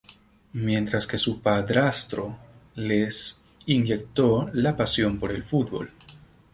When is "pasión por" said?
4.75-5.29